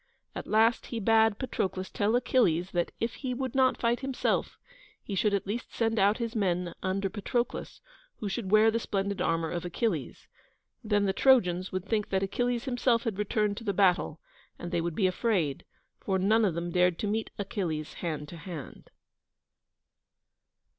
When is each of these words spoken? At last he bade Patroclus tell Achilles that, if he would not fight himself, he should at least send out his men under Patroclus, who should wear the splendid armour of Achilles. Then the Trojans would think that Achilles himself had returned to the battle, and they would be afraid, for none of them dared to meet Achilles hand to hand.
At 0.33 0.47
last 0.47 0.87
he 0.87 0.99
bade 0.99 1.37
Patroclus 1.37 1.91
tell 1.91 2.15
Achilles 2.15 2.71
that, 2.71 2.91
if 2.99 3.13
he 3.13 3.35
would 3.35 3.53
not 3.53 3.77
fight 3.77 3.99
himself, 3.99 4.57
he 5.03 5.13
should 5.13 5.31
at 5.35 5.45
least 5.45 5.75
send 5.75 5.99
out 5.99 6.17
his 6.17 6.35
men 6.35 6.73
under 6.81 7.07
Patroclus, 7.07 7.81
who 8.17 8.27
should 8.27 8.49
wear 8.49 8.71
the 8.71 8.79
splendid 8.79 9.21
armour 9.21 9.51
of 9.51 9.63
Achilles. 9.63 10.27
Then 10.83 11.05
the 11.05 11.13
Trojans 11.13 11.71
would 11.71 11.85
think 11.85 12.09
that 12.09 12.23
Achilles 12.23 12.63
himself 12.65 13.03
had 13.03 13.19
returned 13.19 13.57
to 13.57 13.63
the 13.63 13.73
battle, 13.73 14.19
and 14.57 14.71
they 14.71 14.81
would 14.81 14.95
be 14.95 15.05
afraid, 15.05 15.65
for 15.99 16.17
none 16.17 16.45
of 16.45 16.55
them 16.55 16.71
dared 16.71 16.97
to 16.97 17.05
meet 17.05 17.29
Achilles 17.37 17.93
hand 18.01 18.27
to 18.29 18.37
hand. 18.37 18.89